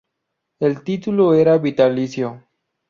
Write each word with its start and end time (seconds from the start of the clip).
El 0.59 0.83
título 0.83 1.35
era 1.35 1.59
vitalicio. 1.59 2.43